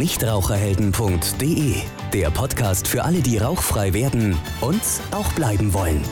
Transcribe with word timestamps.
nichtraucherhelden.de, 0.00 1.74
der 2.14 2.30
Podcast 2.30 2.88
für 2.88 3.04
alle, 3.04 3.20
die 3.20 3.36
rauchfrei 3.36 3.92
werden 3.92 4.34
und 4.62 4.80
auch 5.10 5.30
bleiben 5.34 5.74
wollen. 5.74 6.02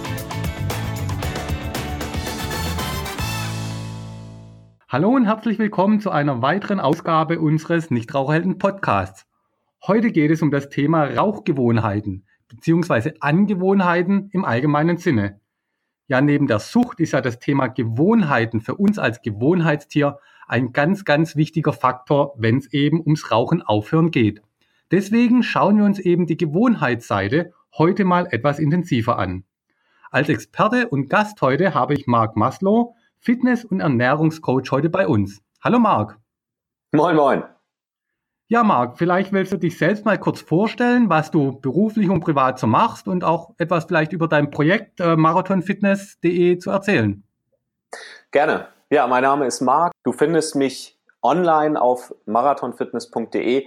Hallo 4.88 5.08
und 5.08 5.24
herzlich 5.24 5.58
willkommen 5.58 6.00
zu 6.00 6.10
einer 6.10 6.42
weiteren 6.42 6.80
Ausgabe 6.80 7.40
unseres 7.40 7.90
Nichtraucherhelden 7.90 8.58
Podcasts. 8.58 9.24
Heute 9.86 10.12
geht 10.12 10.32
es 10.32 10.42
um 10.42 10.50
das 10.50 10.68
Thema 10.68 11.04
Rauchgewohnheiten 11.04 12.26
bzw. 12.48 13.14
Angewohnheiten 13.20 14.28
im 14.32 14.44
allgemeinen 14.44 14.98
Sinne. 14.98 15.40
Ja, 16.08 16.20
neben 16.20 16.46
der 16.46 16.58
Sucht 16.58 17.00
ist 17.00 17.12
ja 17.12 17.22
das 17.22 17.38
Thema 17.38 17.68
Gewohnheiten 17.68 18.60
für 18.60 18.74
uns 18.74 18.98
als 18.98 19.22
Gewohnheitstier 19.22 20.18
ein 20.48 20.72
ganz, 20.72 21.04
ganz 21.04 21.36
wichtiger 21.36 21.72
Faktor, 21.72 22.34
wenn 22.36 22.58
es 22.58 22.72
eben 22.72 23.00
ums 23.00 23.30
Rauchen 23.30 23.62
aufhören 23.62 24.10
geht. 24.10 24.42
Deswegen 24.90 25.42
schauen 25.42 25.76
wir 25.76 25.84
uns 25.84 25.98
eben 25.98 26.26
die 26.26 26.36
Gewohnheitsseite 26.36 27.52
heute 27.76 28.04
mal 28.04 28.26
etwas 28.30 28.58
intensiver 28.58 29.18
an. 29.18 29.44
Als 30.10 30.30
Experte 30.30 30.88
und 30.88 31.10
Gast 31.10 31.40
heute 31.42 31.74
habe 31.74 31.94
ich 31.94 32.06
Marc 32.06 32.36
Maslow, 32.36 32.94
Fitness- 33.18 33.64
und 33.64 33.80
Ernährungscoach 33.80 34.70
heute 34.70 34.88
bei 34.88 35.06
uns. 35.06 35.42
Hallo 35.62 35.78
Marc. 35.78 36.18
Moin, 36.92 37.16
moin. 37.16 37.42
Ja, 38.50 38.64
Marc, 38.64 38.96
vielleicht 38.96 39.32
willst 39.32 39.52
du 39.52 39.58
dich 39.58 39.76
selbst 39.76 40.06
mal 40.06 40.16
kurz 40.16 40.40
vorstellen, 40.40 41.10
was 41.10 41.30
du 41.30 41.60
beruflich 41.60 42.08
und 42.08 42.20
privat 42.20 42.58
so 42.58 42.66
machst 42.66 43.06
und 43.06 43.22
auch 43.22 43.54
etwas 43.58 43.84
vielleicht 43.84 44.14
über 44.14 44.26
dein 44.26 44.50
Projekt 44.50 45.00
äh, 45.00 45.16
marathonfitness.de 45.16 46.56
zu 46.56 46.70
erzählen. 46.70 47.22
Gerne. 48.30 48.68
Ja, 48.90 49.06
mein 49.06 49.22
Name 49.22 49.46
ist 49.46 49.60
Marc. 49.60 49.92
Du 50.02 50.12
findest 50.12 50.56
mich 50.56 50.96
online 51.20 51.78
auf 51.78 52.14
marathonfitness.de 52.24 53.66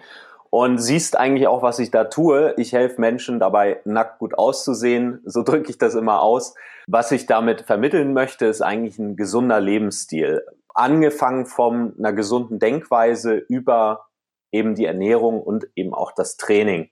und 0.50 0.80
siehst 0.80 1.16
eigentlich 1.16 1.48
auch, 1.48 1.62
was 1.62 1.78
ich 1.78 1.92
da 1.92 2.06
tue. 2.06 2.56
Ich 2.58 2.74
helfe 2.74 3.00
Menschen 3.00 3.40
dabei, 3.40 3.82
nackt 3.86 4.18
gut 4.18 4.36
auszusehen. 4.36 5.22
So 5.24 5.44
drücke 5.44 5.70
ich 5.70 5.78
das 5.78 5.94
immer 5.94 6.24
aus. 6.24 6.56
Was 6.88 7.12
ich 7.12 7.28
damit 7.28 7.62
vermitteln 7.62 8.14
möchte, 8.14 8.48
ist 8.48 8.62
eigentlich 8.62 8.98
ein 8.98 9.16
gesunder 9.16 9.60
Lebensstil. 9.60 10.42
Angefangen 10.74 11.46
von 11.46 11.94
einer 12.00 12.14
gesunden 12.14 12.58
Denkweise 12.58 13.36
über 13.36 14.08
eben 14.52 14.74
die 14.74 14.86
Ernährung 14.86 15.40
und 15.40 15.68
eben 15.76 15.94
auch 15.94 16.14
das 16.14 16.38
Training. 16.38 16.90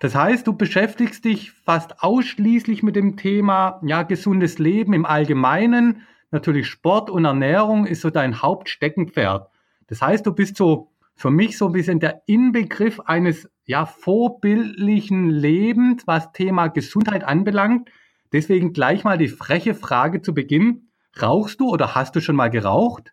Das 0.00 0.14
heißt, 0.14 0.46
du 0.46 0.52
beschäftigst 0.52 1.24
dich 1.24 1.52
fast 1.52 2.02
ausschließlich 2.02 2.82
mit 2.82 2.94
dem 2.94 3.16
Thema 3.16 3.80
ja, 3.82 4.02
gesundes 4.02 4.58
Leben 4.58 4.92
im 4.92 5.06
Allgemeinen. 5.06 6.02
Natürlich 6.30 6.68
Sport 6.68 7.10
und 7.10 7.24
Ernährung 7.24 7.86
ist 7.86 8.02
so 8.02 8.10
dein 8.10 8.42
Hauptsteckenpferd. 8.42 9.48
Das 9.88 10.00
heißt, 10.00 10.24
du 10.24 10.32
bist 10.32 10.56
so 10.56 10.92
für 11.16 11.30
mich 11.30 11.58
so 11.58 11.66
ein 11.66 11.72
bisschen 11.72 12.00
der 12.00 12.22
Inbegriff 12.26 13.00
eines 13.00 13.50
ja 13.64 13.86
vorbildlichen 13.86 15.28
Lebens, 15.28 16.06
was 16.06 16.32
Thema 16.32 16.68
Gesundheit 16.68 17.24
anbelangt. 17.24 17.90
Deswegen 18.32 18.72
gleich 18.72 19.04
mal 19.04 19.18
die 19.18 19.28
freche 19.28 19.74
Frage 19.74 20.22
zu 20.22 20.32
Beginn. 20.32 20.90
Rauchst 21.20 21.60
du 21.60 21.68
oder 21.68 21.94
hast 21.94 22.14
du 22.14 22.20
schon 22.20 22.36
mal 22.36 22.50
geraucht? 22.50 23.12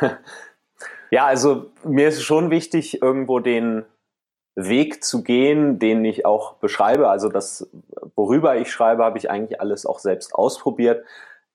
Ja, 1.10 1.26
also 1.26 1.70
mir 1.84 2.08
ist 2.08 2.22
schon 2.22 2.50
wichtig, 2.50 3.00
irgendwo 3.00 3.40
den 3.40 3.84
Weg 4.54 5.04
zu 5.04 5.22
gehen, 5.22 5.78
den 5.78 6.04
ich 6.04 6.26
auch 6.26 6.54
beschreibe. 6.54 7.08
Also 7.08 7.28
das, 7.28 7.70
worüber 8.14 8.56
ich 8.56 8.70
schreibe, 8.70 9.04
habe 9.04 9.16
ich 9.16 9.30
eigentlich 9.30 9.60
alles 9.60 9.86
auch 9.86 10.00
selbst 10.00 10.34
ausprobiert. 10.34 11.04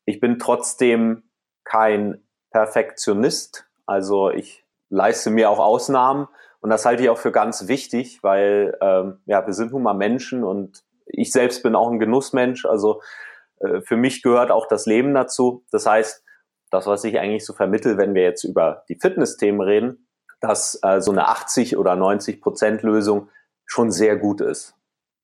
Ich 0.05 0.19
bin 0.19 0.39
trotzdem 0.39 1.23
kein 1.63 2.23
Perfektionist. 2.51 3.65
Also 3.85 4.29
ich 4.29 4.65
leiste 4.89 5.29
mir 5.29 5.49
auch 5.49 5.59
Ausnahmen 5.59 6.27
und 6.61 6.69
das 6.69 6.85
halte 6.85 7.03
ich 7.03 7.09
auch 7.09 7.17
für 7.17 7.31
ganz 7.31 7.67
wichtig, 7.67 8.23
weil 8.23 8.77
ähm, 8.81 9.19
ja, 9.25 9.45
wir 9.45 9.53
sind 9.53 9.71
nun 9.71 9.83
mal 9.83 9.93
Menschen 9.93 10.43
und 10.43 10.83
ich 11.05 11.31
selbst 11.31 11.63
bin 11.63 11.75
auch 11.75 11.89
ein 11.89 11.99
Genussmensch. 11.99 12.65
Also 12.65 13.01
äh, 13.59 13.81
für 13.81 13.97
mich 13.97 14.21
gehört 14.21 14.51
auch 14.51 14.67
das 14.67 14.85
Leben 14.85 15.13
dazu. 15.13 15.65
Das 15.71 15.85
heißt, 15.85 16.23
das, 16.69 16.87
was 16.87 17.03
ich 17.03 17.19
eigentlich 17.19 17.45
so 17.45 17.53
vermittel, 17.53 17.97
wenn 17.97 18.15
wir 18.15 18.23
jetzt 18.23 18.43
über 18.43 18.83
die 18.89 18.97
Fitness-Themen 18.99 19.61
reden, 19.61 20.07
dass 20.39 20.79
äh, 20.83 21.01
so 21.01 21.11
eine 21.11 21.27
80 21.27 21.77
oder 21.77 21.95
90 21.95 22.41
Prozent 22.41 22.81
Lösung 22.81 23.29
schon 23.65 23.91
sehr 23.91 24.17
gut 24.17 24.41
ist 24.41 24.75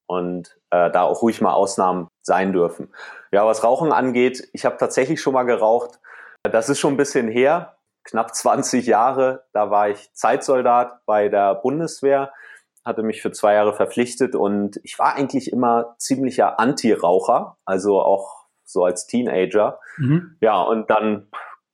und 0.08 0.58
äh, 0.72 0.90
da 0.92 1.04
auch 1.04 1.22
ruhig 1.22 1.42
mal 1.42 1.54
Ausnahmen 1.54 2.08
sein 2.30 2.54
dürfen. 2.54 2.94
Ja, 3.32 3.46
was 3.46 3.64
Rauchen 3.64 3.92
angeht, 3.92 4.48
ich 4.54 4.64
habe 4.64 4.78
tatsächlich 4.78 5.20
schon 5.20 5.34
mal 5.34 5.44
geraucht. 5.44 6.00
Das 6.44 6.70
ist 6.70 6.80
schon 6.80 6.94
ein 6.94 6.98
bisschen 6.98 7.28
her, 7.28 7.76
knapp 8.06 8.34
20 8.34 8.86
Jahre. 8.86 9.44
Da 9.52 9.70
war 9.70 9.90
ich 9.90 10.14
Zeitsoldat 10.14 11.06
bei 11.06 11.28
der 11.28 11.56
Bundeswehr, 11.56 12.32
hatte 12.86 13.04
mich 13.04 13.22
für 13.22 13.32
zwei 13.32 13.56
Jahre 13.56 13.74
verpflichtet 13.74 14.36
und 14.36 14.80
ich 14.84 14.98
war 15.00 15.16
eigentlich 15.16 15.52
immer 15.52 15.96
ziemlicher 15.98 16.60
Anti-Raucher, 16.60 17.58
also 17.66 18.02
auch 18.02 18.46
so 18.64 18.86
als 18.86 19.08
Teenager. 19.08 19.80
Mhm. 19.98 20.38
Ja, 20.40 20.62
und 20.62 20.90
dann 20.90 21.28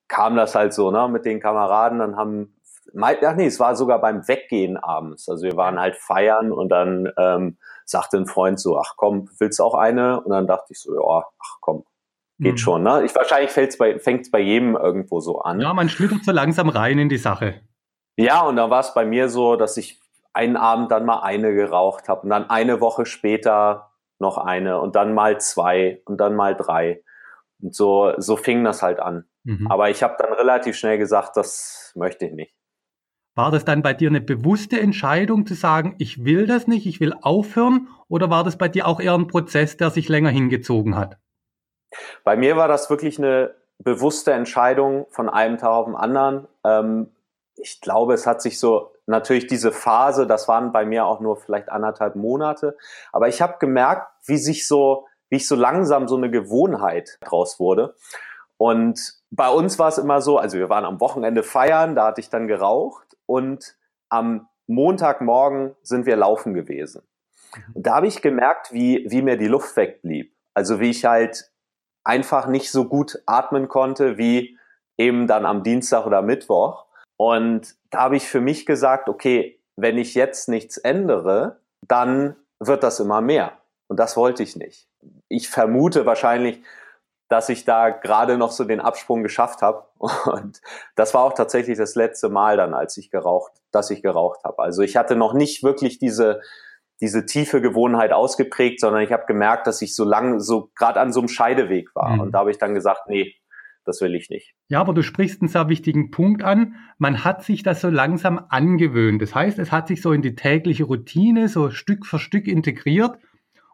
kam 0.07 0.35
das 0.35 0.55
halt 0.55 0.73
so, 0.73 0.91
ne, 0.91 1.07
mit 1.09 1.25
den 1.25 1.39
Kameraden, 1.39 1.99
dann 1.99 2.16
haben 2.16 2.55
ach 3.01 3.35
nee, 3.35 3.47
es 3.47 3.59
war 3.59 3.75
sogar 3.75 3.99
beim 3.99 4.27
Weggehen 4.27 4.77
abends. 4.77 5.27
Also 5.29 5.43
wir 5.43 5.57
waren 5.57 5.79
halt 5.79 5.95
feiern 5.95 6.51
und 6.51 6.69
dann 6.69 7.11
ähm, 7.17 7.57
sagte 7.85 8.18
ein 8.18 8.28
Freund 8.28 8.59
so, 8.59 8.78
ach 8.78 8.94
komm, 8.97 9.29
willst 9.40 9.59
du 9.59 9.63
auch 9.63 9.75
eine? 9.75 10.22
Und 10.22 10.31
dann 10.31 10.47
dachte 10.47 10.73
ich 10.73 10.79
so, 10.79 10.94
ja, 10.94 11.25
ach 11.40 11.57
komm, 11.62 11.85
geht 12.40 12.53
mhm. 12.53 12.57
schon. 12.57 12.84
Ne? 12.84 13.03
Ich, 13.06 13.16
wahrscheinlich 13.16 13.51
fängt's 13.51 13.78
bei, 13.78 14.00
fängt's 14.00 14.31
bei 14.31 14.40
jedem 14.40 14.75
irgendwo 14.75 15.19
so 15.19 15.40
an. 15.40 15.59
Ja, 15.59 15.73
man 15.73 15.90
schlüpft 15.90 16.25
so 16.25 16.31
langsam 16.31 16.69
rein 16.69 17.00
in 17.00 17.09
die 17.09 17.18
Sache. 17.18 17.62
Ja, 18.18 18.41
und 18.41 18.56
da 18.56 18.69
war 18.69 18.79
es 18.79 18.94
bei 18.94 19.06
mir 19.06 19.29
so, 19.29 19.56
dass 19.56 19.78
ich 19.78 20.00
einen 20.34 20.57
Abend 20.57 20.91
dann 20.91 21.06
mal 21.06 21.19
eine 21.19 21.53
geraucht 21.53 22.09
habe 22.09 22.22
und 22.22 22.29
dann 22.29 22.50
eine 22.50 22.81
Woche 22.81 23.06
später 23.06 23.91
noch 24.19 24.38
eine 24.38 24.79
und 24.79 24.96
dann 24.96 25.13
mal 25.13 25.40
zwei 25.40 26.02
und 26.06 26.17
dann 26.17 26.35
mal 26.35 26.56
drei. 26.56 27.03
Und 27.62 27.73
so, 27.73 28.13
so 28.17 28.35
fing 28.35 28.63
das 28.63 28.81
halt 28.81 29.00
an. 29.00 29.25
Mhm. 29.44 29.67
Aber 29.69 29.90
ich 29.90 30.03
habe 30.03 30.16
dann 30.17 30.34
relativ 30.34 30.75
schnell 30.75 30.97
gesagt, 30.97 31.38
das 31.38 31.91
möchte 31.96 32.25
ich 32.25 32.34
nicht. 32.34 32.53
War 33.35 33.51
das 33.51 33.66
dann 33.66 33.81
bei 33.81 33.94
dir 33.94 34.09
eine 34.09 34.22
bewusste 34.22 34.79
Entscheidung 34.79 35.46
zu 35.46 35.56
sagen, 35.56 35.96
ich 36.00 36.23
will 36.23 36.47
das 36.47 36.68
nicht, 36.68 36.85
ich 36.88 37.01
will 37.01 37.13
aufhören? 37.22 37.90
Oder 38.07 38.29
war 38.29 38.46
das 38.46 38.57
bei 38.57 38.69
dir 38.69 38.88
auch 38.88 39.01
eher 39.01 39.13
ein 39.13 39.28
Prozess, 39.28 39.75
der 39.75 39.90
sich 39.90 40.07
länger 40.07 40.29
hingezogen 40.29 40.96
hat? 40.96 41.18
Bei 42.23 42.38
mir 42.38 42.56
war 42.56 42.69
das 42.69 42.90
wirklich 42.90 43.19
eine 43.19 43.53
bewusste 43.79 44.31
Entscheidung 44.31 45.06
von 45.09 45.29
einem 45.29 45.57
Tag 45.57 45.69
auf 45.69 45.85
den 45.85 45.96
anderen. 45.96 46.47
Ähm, 46.63 47.12
ich 47.57 47.81
glaube, 47.81 48.13
es 48.13 48.25
hat 48.25 48.41
sich 48.41 48.57
so 48.57 48.91
natürlich 49.06 49.47
diese 49.47 49.72
Phase, 49.72 50.25
das 50.25 50.47
waren 50.47 50.72
bei 50.72 50.85
mir 50.85 51.06
auch 51.06 51.19
nur 51.19 51.38
vielleicht 51.38 51.69
anderthalb 51.69 52.16
Monate, 52.16 52.78
aber 53.12 53.28
ich 53.28 53.41
habe 53.41 53.57
gemerkt, 53.59 54.07
wie 54.25 54.38
sich 54.38 54.67
so, 54.67 55.07
wie 55.29 55.38
ich 55.38 55.47
so 55.47 55.56
langsam 55.56 56.07
so 56.07 56.16
eine 56.16 56.31
Gewohnheit 56.31 57.17
draus 57.22 57.59
wurde. 57.59 57.96
Und 58.57 59.13
bei 59.31 59.49
uns 59.49 59.77
war 59.79 59.89
es 59.89 59.97
immer 59.97 60.21
so, 60.21 60.38
also 60.38 60.57
wir 60.57 60.69
waren 60.69 60.85
am 60.85 60.99
Wochenende 61.01 61.43
feiern, 61.43 61.95
da 61.95 62.07
hatte 62.07 62.21
ich 62.21 62.29
dann 62.29 62.47
geraucht 62.47 63.17
und 63.25 63.75
am 64.09 64.47
Montagmorgen 64.67 65.75
sind 65.81 66.05
wir 66.05 66.16
laufen 66.16 66.53
gewesen. 66.53 67.03
Und 67.73 67.85
da 67.85 67.95
habe 67.95 68.07
ich 68.07 68.21
gemerkt, 68.21 68.71
wie, 68.71 69.05
wie 69.09 69.21
mir 69.21 69.38
die 69.38 69.47
Luft 69.47 69.75
wegblieb. 69.75 70.33
Also 70.53 70.79
wie 70.79 70.89
ich 70.89 71.05
halt 71.05 71.51
einfach 72.03 72.47
nicht 72.47 72.71
so 72.71 72.85
gut 72.85 73.21
atmen 73.25 73.67
konnte 73.67 74.17
wie 74.17 74.57
eben 74.97 75.27
dann 75.27 75.45
am 75.45 75.63
Dienstag 75.63 76.05
oder 76.05 76.22
Mittwoch. 76.22 76.85
Und 77.17 77.75
da 77.89 78.01
habe 78.01 78.16
ich 78.16 78.27
für 78.27 78.41
mich 78.41 78.66
gesagt, 78.66 79.09
okay, 79.09 79.59
wenn 79.75 79.97
ich 79.97 80.16
jetzt 80.16 80.47
nichts 80.47 80.77
ändere, 80.77 81.59
dann 81.81 82.35
wird 82.59 82.83
das 82.83 82.99
immer 82.99 83.22
mehr. 83.22 83.53
Und 83.87 83.99
das 83.99 84.16
wollte 84.16 84.43
ich 84.43 84.55
nicht. 84.55 84.87
Ich 85.27 85.49
vermute 85.49 86.05
wahrscheinlich, 86.05 86.61
dass 87.28 87.50
ich 87.50 87.66
da 87.66 87.90
gerade 87.90 88.38
noch 88.38 88.52
so 88.52 88.63
den 88.63 88.80
Absprung 88.80 89.24
geschafft 89.24 89.62
habe. 89.62 89.86
Und 90.00 90.62
das 90.96 91.13
war 91.13 91.24
auch 91.24 91.34
tatsächlich 91.34 91.78
das 91.78 91.96
letzte 91.96 92.30
Mal 92.30 92.58
dann, 92.58 92.73
als 92.73 92.97
ich 92.97 93.09
geraucht, 93.09 93.52
dass 93.72 93.90
ich 93.90 94.02
geraucht 94.02 94.44
habe. 94.44 94.59
Also 94.59 94.82
ich 94.82 94.96
hatte 94.96 95.16
noch 95.16 95.34
nicht 95.34 95.64
wirklich 95.64 95.97
diese, 95.97 96.41
diese 97.02 97.26
tiefe 97.26 97.61
Gewohnheit 97.61 98.11
ausgeprägt, 98.11 98.79
sondern 98.79 99.02
ich 99.02 99.11
habe 99.11 99.26
gemerkt, 99.26 99.67
dass 99.67 99.82
ich 99.82 99.96
so 99.96 100.03
lang, 100.03 100.40
so 100.40 100.70
gerade 100.76 100.99
an 100.99 101.11
so 101.11 101.20
einem 101.20 101.29
Scheideweg 101.29 101.96
war. 101.96 102.14
Mhm. 102.14 102.20
Und 102.20 102.32
da 102.32 102.40
habe 102.40 102.52
ich 102.52 102.58
dann 102.58 102.76
gesagt, 102.76 103.08
nee, 103.08 103.35
das 103.85 104.02
will 104.02 104.16
ich 104.16 104.29
nicht. 104.29 104.53
Ja, 104.67 104.82
aber 104.82 104.94
du 104.94 105.03
sprichst 105.03 105.41
einen 105.41 105.49
sehr 105.49 105.70
wichtigen 105.70 106.09
Punkt 106.11 106.44
an. 106.44 106.76
Man 106.97 107.23
hat 107.23 107.44
sich 107.44 107.64
das 107.64 107.82
so 107.82 107.90
langsam 107.90 108.44
angewöhnt. 108.49 109.22
Das 109.22 109.35
heißt, 109.35 109.59
es 109.59 109.72
hat 109.72 109.88
sich 109.88 110.02
so 110.02 110.11
in 110.11 110.22
die 110.22 110.35
tägliche 110.35 110.85
Routine 110.85 111.47
so 111.49 111.70
Stück 111.70 112.05
für 112.05 112.20
Stück 112.20 112.47
integriert. 112.47 113.17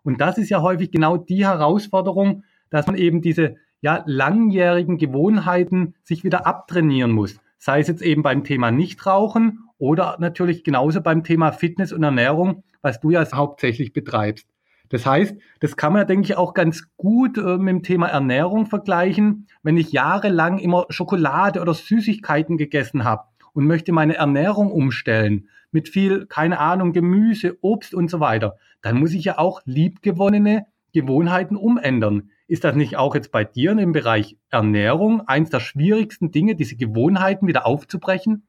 Und 0.04 0.20
das 0.20 0.38
ist 0.38 0.50
ja 0.50 0.62
häufig 0.62 0.92
genau 0.92 1.18
die 1.18 1.46
Herausforderung, 1.46 2.44
dass 2.72 2.88
man 2.88 2.96
eben 2.96 3.22
diese 3.22 3.58
ja, 3.82 4.04
langjährigen 4.08 4.98
Gewohnheiten 4.98 5.94
sich 6.04 6.24
wieder 6.24 6.48
abtrainieren 6.48 7.12
muss. 7.12 7.40
Sei 7.60 7.80
es 7.80 7.88
jetzt 7.88 8.02
eben 8.02 8.24
beim 8.24 8.44
Thema 8.44 8.72
Nichtrauchen 8.72 9.60
oder 9.78 10.18
natürlich 10.20 10.64
genauso 10.64 11.02
beim 11.02 11.24
Thema 11.24 11.52
Fitness 11.52 11.94
und 11.94 12.02
Ernährung, 12.02 12.64
was 12.82 13.00
du 13.00 13.12
ja 13.12 13.24
hauptsächlich 13.32 13.94
betreibst. 13.94 14.48
Das 14.90 15.06
heißt, 15.06 15.36
das 15.62 15.78
kann 15.78 15.94
man, 15.94 16.06
denke 16.06 16.26
ich, 16.26 16.38
auch 16.38 16.54
ganz 16.54 16.90
gut 16.98 17.38
äh, 17.38 17.58
mit 17.58 17.70
dem 17.70 17.84
Thema 17.84 18.08
Ernährung 18.08 18.66
vergleichen. 18.66 19.48
Wenn 19.64 19.78
ich 19.78 19.92
jahrelang 19.92 20.58
immer 20.58 20.86
Schokolade 20.90 21.62
oder 21.62 21.74
Süßigkeiten 21.74 22.58
gegessen 22.58 23.06
habe 23.06 23.24
und 23.54 23.68
möchte 23.68 23.94
meine 23.94 24.16
Ernährung 24.16 24.70
umstellen 24.72 25.48
mit 25.72 25.88
viel, 25.88 26.26
keine 26.26 26.60
Ahnung, 26.60 26.92
Gemüse, 26.92 27.58
Obst 27.62 27.94
und 27.94 28.10
so 28.10 28.20
weiter, 28.20 28.58
dann 28.82 29.00
muss 29.00 29.14
ich 29.14 29.24
ja 29.24 29.38
auch 29.38 29.62
liebgewonnene 29.64 30.66
Gewohnheiten 30.94 31.56
umändern. 31.56 32.32
Ist 32.48 32.64
das 32.64 32.76
nicht 32.76 32.98
auch 32.98 33.16
jetzt 33.16 33.32
bei 33.32 33.44
dir 33.44 33.72
im 33.72 33.92
Bereich 33.92 34.38
Ernährung 34.50 35.22
eins 35.28 35.50
der 35.50 35.60
schwierigsten 35.60 36.32
Dinge, 36.32 36.56
diese 36.56 36.76
Gewohnheiten 36.76 37.48
wieder 37.48 37.66
aufzubrechen? 37.66 38.48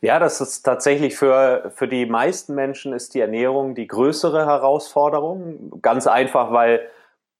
Ja, 0.00 0.18
das 0.18 0.40
ist 0.40 0.62
tatsächlich 0.62 1.16
für, 1.16 1.72
für 1.74 1.88
die 1.88 2.06
meisten 2.06 2.54
Menschen 2.54 2.92
ist 2.92 3.14
die 3.14 3.20
Ernährung 3.20 3.74
die 3.74 3.88
größere 3.88 4.46
Herausforderung. 4.46 5.80
Ganz 5.82 6.06
einfach, 6.06 6.52
weil 6.52 6.88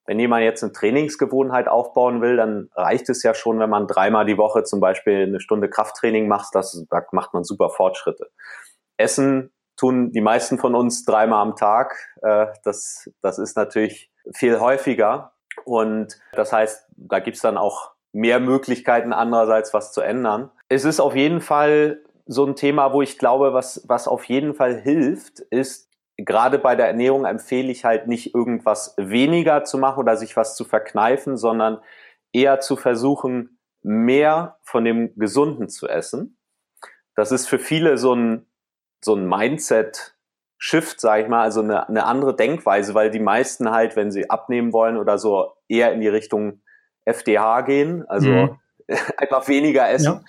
wenn 0.05 0.19
jemand 0.19 0.43
jetzt 0.43 0.63
eine 0.63 0.73
Trainingsgewohnheit 0.73 1.67
aufbauen 1.67 2.21
will, 2.21 2.35
dann 2.35 2.69
reicht 2.75 3.09
es 3.09 3.23
ja 3.23 3.33
schon, 3.33 3.59
wenn 3.59 3.69
man 3.69 3.87
dreimal 3.87 4.25
die 4.25 4.37
Woche 4.37 4.63
zum 4.63 4.79
Beispiel 4.79 5.23
eine 5.23 5.39
Stunde 5.39 5.69
Krafttraining 5.69 6.27
macht, 6.27 6.55
das, 6.55 6.83
da 6.89 7.05
macht 7.11 7.33
man 7.33 7.43
super 7.43 7.69
Fortschritte. 7.69 8.29
Essen 8.97 9.51
tun 9.77 10.11
die 10.11 10.21
meisten 10.21 10.57
von 10.57 10.75
uns 10.75 11.05
dreimal 11.05 11.41
am 11.41 11.55
Tag. 11.55 11.95
Äh, 12.21 12.47
das, 12.63 13.09
das 13.21 13.37
ist 13.37 13.55
natürlich 13.55 14.08
viel 14.33 14.59
häufiger. 14.59 15.33
Und 15.65 16.19
das 16.33 16.53
heißt, 16.53 16.87
da 16.95 17.19
gibt's 17.19 17.41
dann 17.41 17.57
auch 17.57 17.91
mehr 18.11 18.39
Möglichkeiten 18.39 19.13
andererseits 19.13 19.73
was 19.73 19.91
zu 19.91 20.01
ändern. 20.01 20.51
Es 20.67 20.85
ist 20.85 20.99
auf 20.99 21.15
jeden 21.15 21.41
Fall 21.41 22.01
so 22.25 22.45
ein 22.45 22.55
Thema, 22.55 22.93
wo 22.93 23.01
ich 23.01 23.17
glaube, 23.17 23.53
was, 23.53 23.83
was 23.87 24.07
auf 24.07 24.23
jeden 24.25 24.53
Fall 24.53 24.79
hilft, 24.79 25.39
ist, 25.39 25.89
gerade 26.17 26.59
bei 26.59 26.75
der 26.75 26.87
Ernährung 26.87 27.25
empfehle 27.25 27.71
ich 27.71 27.85
halt 27.85 28.07
nicht 28.07 28.35
irgendwas 28.35 28.93
weniger 28.97 29.63
zu 29.63 29.77
machen 29.77 29.99
oder 29.99 30.17
sich 30.17 30.35
was 30.35 30.55
zu 30.55 30.65
verkneifen, 30.65 31.37
sondern 31.37 31.79
eher 32.31 32.59
zu 32.59 32.75
versuchen, 32.75 33.59
mehr 33.81 34.57
von 34.61 34.83
dem 34.85 35.15
Gesunden 35.15 35.69
zu 35.69 35.87
essen. 35.87 36.37
Das 37.15 37.31
ist 37.31 37.47
für 37.47 37.59
viele 37.59 37.97
so 37.97 38.13
ein, 38.13 38.45
so 39.03 39.15
ein 39.15 39.27
Mindset, 39.27 40.15
Shift, 40.61 40.99
sage 40.99 41.23
ich 41.23 41.29
mal, 41.29 41.41
also 41.41 41.61
eine, 41.61 41.87
eine 41.87 42.05
andere 42.05 42.35
Denkweise, 42.35 42.93
weil 42.93 43.09
die 43.09 43.21
meisten 43.21 43.71
halt, 43.71 43.95
wenn 43.95 44.11
sie 44.11 44.29
abnehmen 44.29 44.73
wollen 44.73 44.97
oder 44.97 45.17
so, 45.17 45.53
eher 45.69 45.93
in 45.93 46.01
die 46.01 46.09
Richtung 46.09 46.61
FDH 47.05 47.61
gehen, 47.61 48.05
also 48.07 48.29
mhm. 48.29 48.59
einfach 49.17 49.47
weniger 49.47 49.89
essen. 49.89 50.25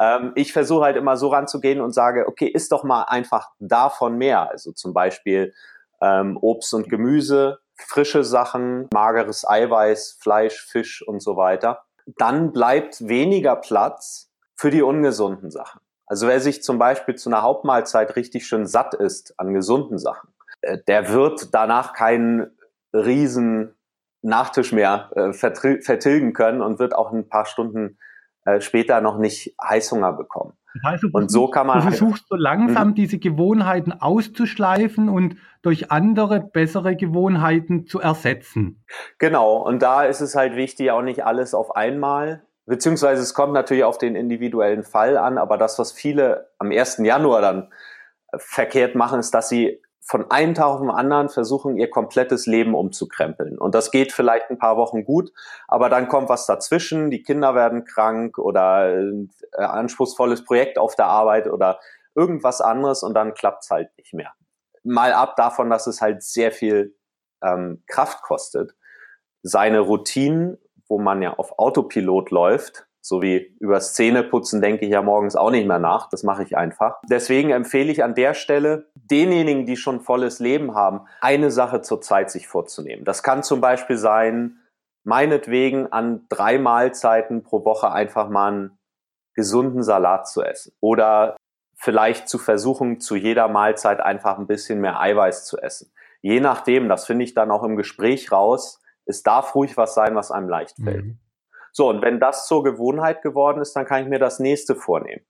Ja. 0.00 0.16
Ähm, 0.16 0.32
ich 0.34 0.52
versuche 0.52 0.82
halt 0.84 0.96
immer 0.96 1.16
so 1.16 1.28
ranzugehen 1.28 1.80
und 1.80 1.94
sage, 1.94 2.26
okay, 2.26 2.48
isst 2.48 2.72
doch 2.72 2.82
mal 2.82 3.04
einfach 3.04 3.50
davon 3.60 4.18
mehr. 4.18 4.50
Also 4.50 4.72
zum 4.72 4.92
Beispiel 4.92 5.54
ähm, 6.02 6.36
Obst 6.40 6.74
und 6.74 6.88
Gemüse, 6.90 7.60
frische 7.76 8.24
Sachen, 8.24 8.88
mageres 8.92 9.48
Eiweiß, 9.48 10.18
Fleisch, 10.20 10.66
Fisch 10.66 11.06
und 11.06 11.22
so 11.22 11.36
weiter. 11.36 11.84
Dann 12.16 12.52
bleibt 12.52 13.06
weniger 13.06 13.54
Platz 13.54 14.32
für 14.56 14.70
die 14.70 14.82
ungesunden 14.82 15.52
Sachen. 15.52 15.80
Also 16.08 16.26
wer 16.26 16.40
sich 16.40 16.62
zum 16.62 16.78
Beispiel 16.78 17.14
zu 17.14 17.28
einer 17.28 17.42
Hauptmahlzeit 17.42 18.16
richtig 18.16 18.46
schön 18.46 18.66
satt 18.66 18.94
ist 18.94 19.38
an 19.38 19.52
gesunden 19.52 19.98
Sachen, 19.98 20.30
äh, 20.62 20.78
der 20.86 21.12
wird 21.12 21.54
danach 21.54 21.92
keinen 21.92 22.50
riesen 22.92 23.74
Nachtisch 24.20 24.72
mehr 24.72 25.10
äh, 25.14 25.32
vertilgen 25.32 26.32
können 26.32 26.60
und 26.60 26.80
wird 26.80 26.92
auch 26.92 27.12
ein 27.12 27.28
paar 27.28 27.46
Stunden 27.46 27.98
äh, 28.44 28.60
später 28.60 29.00
noch 29.00 29.16
nicht 29.16 29.54
Heißhunger 29.62 30.12
bekommen. 30.12 30.54
Das 30.74 30.92
heißt, 30.92 31.04
und 31.12 31.30
so 31.30 31.48
kann 31.48 31.66
man. 31.66 31.78
Du 31.78 31.84
halt 31.84 31.96
versuchst 31.96 32.26
so 32.28 32.34
langsam 32.34 32.88
mhm. 32.88 32.94
diese 32.94 33.18
Gewohnheiten 33.18 33.92
auszuschleifen 33.92 35.08
und 35.08 35.36
durch 35.62 35.90
andere 35.90 36.40
bessere 36.40 36.96
Gewohnheiten 36.96 37.86
zu 37.86 38.00
ersetzen. 38.00 38.84
Genau. 39.18 39.56
Und 39.56 39.82
da 39.82 40.02
ist 40.02 40.20
es 40.20 40.34
halt 40.34 40.56
wichtig, 40.56 40.90
auch 40.90 41.02
nicht 41.02 41.24
alles 41.24 41.54
auf 41.54 41.76
einmal 41.76 42.42
Beziehungsweise 42.68 43.22
es 43.22 43.32
kommt 43.32 43.54
natürlich 43.54 43.84
auf 43.84 43.96
den 43.96 44.14
individuellen 44.14 44.82
Fall 44.82 45.16
an, 45.16 45.38
aber 45.38 45.56
das, 45.56 45.78
was 45.78 45.90
viele 45.90 46.50
am 46.58 46.70
1. 46.70 46.98
Januar 46.98 47.40
dann 47.40 47.72
äh, 48.30 48.38
verkehrt 48.38 48.94
machen, 48.94 49.20
ist, 49.20 49.32
dass 49.32 49.48
sie 49.48 49.82
von 50.00 50.30
einem 50.30 50.54
Tag 50.54 50.66
auf 50.66 50.80
den 50.80 50.90
anderen 50.90 51.30
versuchen, 51.30 51.78
ihr 51.78 51.88
komplettes 51.88 52.46
Leben 52.46 52.74
umzukrempeln. 52.74 53.58
Und 53.58 53.74
das 53.74 53.90
geht 53.90 54.12
vielleicht 54.12 54.50
ein 54.50 54.58
paar 54.58 54.76
Wochen 54.76 55.04
gut, 55.04 55.32
aber 55.66 55.88
dann 55.88 56.08
kommt 56.08 56.28
was 56.28 56.46
dazwischen, 56.46 57.10
die 57.10 57.22
Kinder 57.22 57.54
werden 57.54 57.84
krank 57.84 58.38
oder 58.38 58.98
ein 58.98 59.30
äh, 59.52 59.62
anspruchsvolles 59.62 60.44
Projekt 60.44 60.78
auf 60.78 60.94
der 60.94 61.06
Arbeit 61.06 61.46
oder 61.46 61.80
irgendwas 62.14 62.60
anderes 62.60 63.02
und 63.02 63.14
dann 63.14 63.32
klappt's 63.32 63.70
halt 63.70 63.90
nicht 63.96 64.12
mehr. 64.12 64.32
Mal 64.82 65.14
ab 65.14 65.36
davon, 65.36 65.70
dass 65.70 65.86
es 65.86 66.02
halt 66.02 66.22
sehr 66.22 66.52
viel 66.52 66.94
ähm, 67.42 67.82
Kraft 67.86 68.22
kostet, 68.22 68.74
seine 69.42 69.80
Routinen 69.80 70.58
wo 70.88 70.98
man 70.98 71.22
ja 71.22 71.34
auf 71.34 71.58
Autopilot 71.58 72.30
läuft, 72.30 72.86
so 73.00 73.22
wie 73.22 73.56
über 73.60 73.80
Szeneputzen 73.80 74.60
denke 74.60 74.84
ich 74.84 74.92
ja 74.92 75.02
morgens 75.02 75.36
auch 75.36 75.50
nicht 75.50 75.66
mehr 75.66 75.78
nach. 75.78 76.08
Das 76.10 76.24
mache 76.24 76.42
ich 76.42 76.56
einfach. 76.56 76.96
Deswegen 77.08 77.50
empfehle 77.50 77.90
ich 77.90 78.04
an 78.04 78.14
der 78.14 78.34
Stelle 78.34 78.90
denjenigen, 78.94 79.66
die 79.66 79.76
schon 79.76 80.00
volles 80.00 80.40
Leben 80.40 80.74
haben, 80.74 81.06
eine 81.20 81.50
Sache 81.50 81.80
zur 81.80 82.00
Zeit 82.00 82.30
sich 82.30 82.48
vorzunehmen. 82.48 83.04
Das 83.04 83.22
kann 83.22 83.42
zum 83.42 83.60
Beispiel 83.60 83.96
sein, 83.96 84.58
meinetwegen 85.04 85.90
an 85.90 86.26
drei 86.28 86.58
Mahlzeiten 86.58 87.42
pro 87.42 87.64
Woche 87.64 87.90
einfach 87.92 88.28
mal 88.28 88.52
einen 88.52 88.78
gesunden 89.34 89.82
Salat 89.82 90.28
zu 90.28 90.42
essen. 90.42 90.72
Oder 90.80 91.36
vielleicht 91.76 92.28
zu 92.28 92.38
versuchen, 92.38 93.00
zu 93.00 93.16
jeder 93.16 93.48
Mahlzeit 93.48 94.00
einfach 94.00 94.38
ein 94.38 94.48
bisschen 94.48 94.80
mehr 94.80 95.00
Eiweiß 95.00 95.46
zu 95.46 95.58
essen. 95.58 95.92
Je 96.20 96.40
nachdem, 96.40 96.88
das 96.88 97.06
finde 97.06 97.24
ich 97.24 97.34
dann 97.34 97.52
auch 97.52 97.62
im 97.62 97.76
Gespräch 97.76 98.32
raus, 98.32 98.82
es 99.08 99.22
darf 99.22 99.54
ruhig 99.54 99.76
was 99.76 99.94
sein, 99.94 100.14
was 100.14 100.30
einem 100.30 100.48
leicht 100.48 100.76
fällt. 100.82 101.06
Mhm. 101.06 101.18
So, 101.72 101.88
und 101.88 102.02
wenn 102.02 102.20
das 102.20 102.46
zur 102.46 102.62
Gewohnheit 102.62 103.22
geworden 103.22 103.60
ist, 103.60 103.74
dann 103.74 103.86
kann 103.86 104.02
ich 104.02 104.08
mir 104.08 104.18
das 104.18 104.38
nächste 104.38 104.74
vornehmen. 104.74 105.24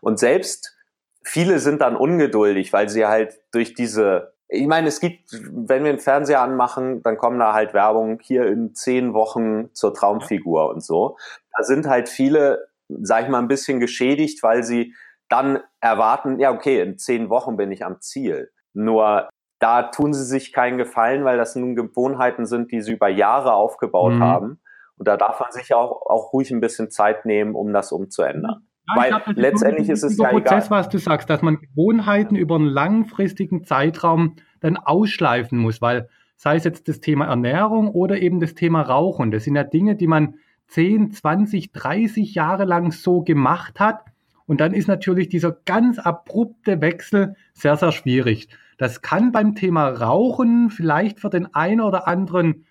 Und 0.00 0.18
selbst 0.18 0.76
viele 1.22 1.58
sind 1.58 1.80
dann 1.80 1.96
ungeduldig, 1.96 2.72
weil 2.72 2.88
sie 2.88 3.06
halt 3.06 3.40
durch 3.52 3.74
diese, 3.74 4.34
ich 4.48 4.66
meine, 4.66 4.88
es 4.88 5.00
gibt, 5.00 5.32
wenn 5.32 5.84
wir 5.84 5.90
einen 5.90 5.98
Fernseher 5.98 6.42
anmachen, 6.42 7.02
dann 7.02 7.16
kommen 7.16 7.38
da 7.38 7.52
halt 7.52 7.74
Werbung 7.74 8.18
hier 8.20 8.46
in 8.46 8.74
zehn 8.74 9.14
Wochen 9.14 9.72
zur 9.74 9.94
Traumfigur 9.94 10.68
und 10.68 10.82
so. 10.82 11.16
Da 11.56 11.62
sind 11.62 11.86
halt 11.86 12.08
viele, 12.08 12.68
sag 12.88 13.24
ich 13.24 13.28
mal, 13.28 13.38
ein 13.38 13.48
bisschen 13.48 13.80
geschädigt, 13.80 14.42
weil 14.42 14.64
sie 14.64 14.94
dann 15.28 15.60
erwarten, 15.80 16.38
ja, 16.38 16.52
okay, 16.52 16.80
in 16.80 16.98
zehn 16.98 17.30
Wochen 17.30 17.56
bin 17.56 17.72
ich 17.72 17.84
am 17.84 18.00
Ziel. 18.00 18.50
Nur 18.74 19.28
da 19.62 19.84
tun 19.84 20.12
sie 20.12 20.24
sich 20.24 20.52
keinen 20.52 20.76
Gefallen, 20.76 21.24
weil 21.24 21.38
das 21.38 21.54
nun 21.54 21.76
Gewohnheiten 21.76 22.46
sind, 22.46 22.72
die 22.72 22.80
sie 22.80 22.92
über 22.92 23.08
Jahre 23.08 23.54
aufgebaut 23.54 24.14
mhm. 24.14 24.22
haben. 24.22 24.60
Und 24.96 25.08
da 25.08 25.16
darf 25.16 25.40
man 25.40 25.52
sich 25.52 25.72
auch, 25.74 26.02
auch 26.06 26.32
ruhig 26.32 26.50
ein 26.50 26.60
bisschen 26.60 26.90
Zeit 26.90 27.24
nehmen, 27.24 27.54
um 27.54 27.72
das 27.72 27.92
umzuändern. 27.92 28.66
Ja, 28.88 29.00
weil 29.00 29.08
glaub, 29.10 29.22
letztendlich 29.36 29.88
ist 29.88 30.02
es 30.02 30.18
ja 30.18 30.30
Prozess, 30.30 30.66
egal. 30.66 30.78
was 30.78 30.88
du 30.88 30.98
sagst, 30.98 31.30
dass 31.30 31.42
man 31.42 31.60
Gewohnheiten 31.60 32.34
über 32.34 32.56
einen 32.56 32.66
langfristigen 32.66 33.64
Zeitraum 33.64 34.36
dann 34.60 34.76
ausschleifen 34.76 35.58
muss, 35.58 35.80
weil 35.80 36.08
sei 36.36 36.56
es 36.56 36.64
jetzt 36.64 36.88
das 36.88 36.98
Thema 36.98 37.26
Ernährung 37.26 37.88
oder 37.88 38.20
eben 38.20 38.40
das 38.40 38.54
Thema 38.54 38.82
Rauchen, 38.82 39.30
das 39.30 39.44
sind 39.44 39.54
ja 39.54 39.62
Dinge, 39.62 39.94
die 39.94 40.08
man 40.08 40.34
10, 40.68 41.12
20, 41.12 41.72
30 41.72 42.34
Jahre 42.34 42.64
lang 42.64 42.90
so 42.90 43.22
gemacht 43.22 43.78
hat. 43.78 44.00
Und 44.46 44.60
dann 44.60 44.74
ist 44.74 44.88
natürlich 44.88 45.28
dieser 45.28 45.52
ganz 45.64 45.98
abrupte 45.98 46.80
Wechsel 46.80 47.36
sehr, 47.52 47.76
sehr 47.76 47.92
schwierig. 47.92 48.48
Das 48.78 49.02
kann 49.02 49.32
beim 49.32 49.54
Thema 49.54 49.88
Rauchen 49.88 50.70
vielleicht 50.70 51.20
für 51.20 51.30
den 51.30 51.54
einen 51.54 51.80
oder 51.80 52.08
anderen 52.08 52.64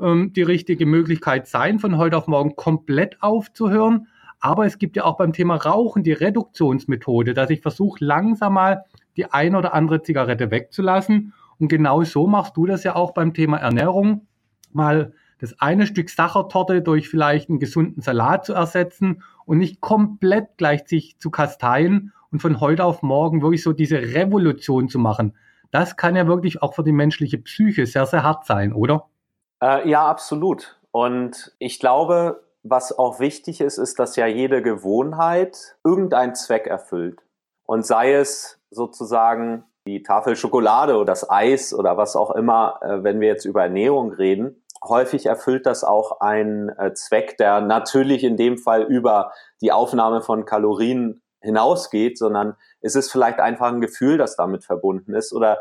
ähm, 0.00 0.32
die 0.32 0.42
richtige 0.42 0.86
Möglichkeit 0.86 1.46
sein, 1.46 1.78
von 1.78 1.96
heute 1.96 2.16
auf 2.16 2.26
morgen 2.26 2.56
komplett 2.56 3.22
aufzuhören. 3.22 4.08
Aber 4.40 4.66
es 4.66 4.78
gibt 4.78 4.96
ja 4.96 5.04
auch 5.04 5.16
beim 5.16 5.32
Thema 5.32 5.56
Rauchen 5.56 6.04
die 6.04 6.12
Reduktionsmethode, 6.12 7.34
dass 7.34 7.50
ich 7.50 7.60
versuche, 7.60 8.04
langsam 8.04 8.54
mal 8.54 8.84
die 9.16 9.32
eine 9.32 9.58
oder 9.58 9.74
andere 9.74 10.02
Zigarette 10.02 10.50
wegzulassen. 10.50 11.32
Und 11.58 11.68
genau 11.68 12.04
so 12.04 12.26
machst 12.28 12.56
du 12.56 12.66
das 12.66 12.84
ja 12.84 12.94
auch 12.94 13.12
beim 13.12 13.34
Thema 13.34 13.56
Ernährung. 13.56 14.26
Mal 14.72 15.12
das 15.40 15.60
eine 15.60 15.86
Stück 15.86 16.10
Sachertorte 16.10 16.82
durch 16.82 17.08
vielleicht 17.08 17.48
einen 17.48 17.58
gesunden 17.58 18.00
Salat 18.00 18.44
zu 18.44 18.52
ersetzen 18.52 19.22
und 19.44 19.58
nicht 19.58 19.80
komplett 19.80 20.56
gleich 20.56 20.86
sich 20.86 21.18
zu 21.18 21.30
kasteien 21.30 22.12
und 22.30 22.40
von 22.40 22.60
heute 22.60 22.84
auf 22.84 23.02
morgen 23.02 23.42
wirklich 23.42 23.62
so 23.62 23.72
diese 23.72 23.96
Revolution 23.98 24.88
zu 24.88 24.98
machen 24.98 25.34
das 25.70 25.96
kann 25.96 26.16
ja 26.16 26.26
wirklich 26.26 26.62
auch 26.62 26.74
für 26.74 26.82
die 26.82 26.92
menschliche 26.92 27.38
Psyche 27.38 27.86
sehr, 27.86 28.06
sehr 28.06 28.22
hart 28.22 28.46
sein, 28.46 28.72
oder? 28.72 29.08
Äh, 29.62 29.88
ja, 29.88 30.06
absolut. 30.06 30.78
Und 30.90 31.54
ich 31.58 31.78
glaube, 31.78 32.42
was 32.62 32.96
auch 32.96 33.20
wichtig 33.20 33.60
ist, 33.60 33.78
ist, 33.78 33.98
dass 33.98 34.16
ja 34.16 34.26
jede 34.26 34.62
Gewohnheit 34.62 35.76
irgendeinen 35.84 36.34
Zweck 36.34 36.66
erfüllt. 36.66 37.20
Und 37.64 37.84
sei 37.84 38.14
es 38.14 38.60
sozusagen 38.70 39.64
die 39.86 40.02
Tafel 40.02 40.36
Schokolade 40.36 40.96
oder 40.96 41.06
das 41.06 41.28
Eis 41.28 41.74
oder 41.74 41.96
was 41.96 42.16
auch 42.16 42.30
immer, 42.30 42.80
äh, 42.82 43.02
wenn 43.02 43.20
wir 43.20 43.28
jetzt 43.28 43.44
über 43.44 43.62
Ernährung 43.62 44.12
reden, 44.12 44.62
häufig 44.86 45.26
erfüllt 45.26 45.66
das 45.66 45.84
auch 45.84 46.20
einen 46.20 46.68
äh, 46.70 46.94
Zweck, 46.94 47.36
der 47.36 47.60
natürlich 47.60 48.24
in 48.24 48.36
dem 48.36 48.58
Fall 48.58 48.82
über 48.82 49.32
die 49.60 49.72
Aufnahme 49.72 50.22
von 50.22 50.44
Kalorien 50.44 51.20
hinausgeht, 51.40 52.18
sondern 52.18 52.56
es 52.80 52.94
ist 52.94 53.10
vielleicht 53.10 53.38
einfach 53.38 53.68
ein 53.68 53.80
Gefühl, 53.80 54.18
das 54.18 54.36
damit 54.36 54.64
verbunden 54.64 55.14
ist 55.14 55.32
oder 55.32 55.58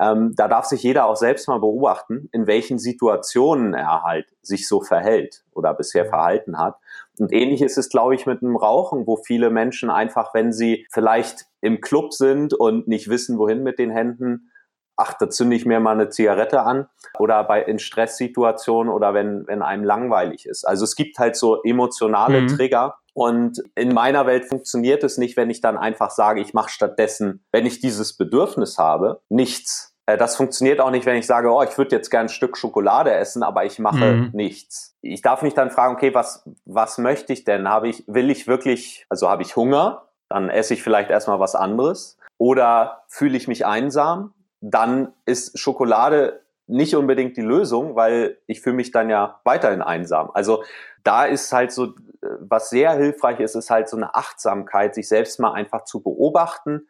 ähm, 0.00 0.34
da 0.34 0.48
darf 0.48 0.64
sich 0.64 0.82
jeder 0.82 1.04
auch 1.04 1.16
selbst 1.16 1.46
mal 1.46 1.60
beobachten, 1.60 2.30
in 2.32 2.46
welchen 2.46 2.78
Situationen 2.78 3.74
er 3.74 4.02
halt 4.02 4.26
sich 4.40 4.66
so 4.66 4.80
verhält 4.80 5.44
oder 5.52 5.74
bisher 5.74 6.06
verhalten 6.06 6.58
hat, 6.58 6.76
Und 7.18 7.32
ähnlich 7.32 7.60
ist 7.60 7.76
es, 7.76 7.90
glaube 7.90 8.14
ich, 8.14 8.24
mit 8.24 8.40
dem 8.40 8.56
Rauchen, 8.56 9.06
wo 9.06 9.16
viele 9.16 9.50
Menschen 9.50 9.90
einfach, 9.90 10.32
wenn 10.32 10.54
sie 10.54 10.86
vielleicht 10.90 11.46
im 11.60 11.82
Club 11.82 12.14
sind 12.14 12.54
und 12.54 12.88
nicht 12.88 13.10
wissen, 13.10 13.38
wohin 13.38 13.62
mit 13.62 13.78
den 13.78 13.90
Händen, 13.90 14.50
ach, 14.96 15.14
da 15.18 15.28
zünde 15.28 15.56
ich 15.56 15.66
mir 15.66 15.80
mal 15.80 15.92
eine 15.92 16.08
Zigarette 16.08 16.62
an 16.62 16.88
oder 17.18 17.44
bei 17.44 17.62
in 17.62 17.78
Stresssituationen 17.78 18.90
oder 18.90 19.12
wenn, 19.12 19.46
wenn 19.46 19.60
einem 19.60 19.84
langweilig 19.84 20.46
ist. 20.46 20.64
Also 20.64 20.84
es 20.84 20.96
gibt 20.96 21.18
halt 21.18 21.36
so 21.36 21.62
emotionale 21.62 22.42
mhm. 22.42 22.48
Trigger. 22.48 22.96
Und 23.14 23.62
in 23.74 23.92
meiner 23.92 24.26
Welt 24.26 24.46
funktioniert 24.46 25.04
es 25.04 25.18
nicht, 25.18 25.36
wenn 25.36 25.50
ich 25.50 25.60
dann 25.60 25.76
einfach 25.76 26.10
sage, 26.10 26.40
ich 26.40 26.54
mache 26.54 26.70
stattdessen, 26.70 27.44
wenn 27.52 27.66
ich 27.66 27.80
dieses 27.80 28.16
Bedürfnis 28.16 28.78
habe, 28.78 29.20
nichts. 29.28 29.94
Äh, 30.06 30.16
das 30.16 30.36
funktioniert 30.36 30.80
auch 30.80 30.90
nicht, 30.90 31.06
wenn 31.06 31.16
ich 31.16 31.26
sage, 31.26 31.52
oh, 31.52 31.62
ich 31.62 31.76
würde 31.76 31.96
jetzt 31.96 32.10
gern 32.10 32.26
ein 32.26 32.28
Stück 32.28 32.56
Schokolade 32.56 33.12
essen, 33.12 33.42
aber 33.42 33.64
ich 33.64 33.78
mache 33.78 34.12
mhm. 34.12 34.30
nichts. 34.32 34.96
Ich 35.02 35.22
darf 35.22 35.42
mich 35.42 35.54
dann 35.54 35.70
fragen, 35.70 35.94
okay, 35.94 36.14
was, 36.14 36.48
was 36.64 36.98
möchte 36.98 37.32
ich 37.32 37.44
denn? 37.44 37.68
Habe 37.68 37.88
ich, 37.88 38.04
will 38.06 38.30
ich 38.30 38.46
wirklich, 38.46 39.06
also 39.08 39.28
habe 39.28 39.42
ich 39.42 39.56
Hunger? 39.56 40.08
Dann 40.28 40.48
esse 40.48 40.74
ich 40.74 40.82
vielleicht 40.82 41.10
erstmal 41.10 41.40
was 41.40 41.54
anderes. 41.54 42.16
Oder 42.38 43.02
fühle 43.08 43.36
ich 43.36 43.48
mich 43.48 43.66
einsam? 43.66 44.32
Dann 44.60 45.12
ist 45.26 45.58
Schokolade 45.58 46.40
nicht 46.66 46.94
unbedingt 46.94 47.36
die 47.36 47.42
Lösung, 47.42 47.96
weil 47.96 48.38
ich 48.46 48.60
fühle 48.60 48.76
mich 48.76 48.92
dann 48.92 49.10
ja 49.10 49.40
weiterhin 49.44 49.82
einsam. 49.82 50.30
Also 50.32 50.62
da 51.02 51.24
ist 51.24 51.52
halt 51.52 51.72
so, 51.72 51.94
was 52.40 52.70
sehr 52.70 52.92
hilfreich 52.92 53.40
ist, 53.40 53.54
ist 53.54 53.70
halt 53.70 53.88
so 53.88 53.96
eine 53.96 54.14
Achtsamkeit, 54.14 54.94
sich 54.94 55.08
selbst 55.08 55.40
mal 55.40 55.52
einfach 55.52 55.84
zu 55.84 56.02
beobachten 56.02 56.86